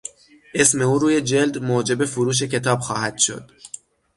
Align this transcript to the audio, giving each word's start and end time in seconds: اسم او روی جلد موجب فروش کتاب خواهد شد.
اسم 0.53 0.81
او 0.81 0.99
روی 0.99 1.21
جلد 1.21 1.57
موجب 1.57 2.05
فروش 2.05 2.43
کتاب 2.43 2.79
خواهد 2.79 3.17
شد. 3.17 3.51